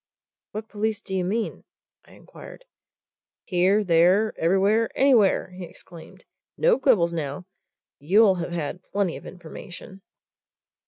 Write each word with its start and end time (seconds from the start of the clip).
"What 0.53 0.67
police 0.67 0.99
do 0.99 1.13
you 1.15 1.23
mean?" 1.23 1.63
I 2.05 2.13
inquired. 2.13 2.65
"Here, 3.45 3.83
there, 3.83 4.33
everywhere, 4.35 4.89
anywhere!" 4.97 5.51
he 5.51 5.65
exclaimed. 5.65 6.25
"No 6.57 6.79
quibbles, 6.79 7.13
now! 7.13 7.45
you'll 7.99 8.37
have 8.41 8.51
had 8.51 8.81
plenty 8.81 9.15
of 9.15 9.27
information." 9.27 10.01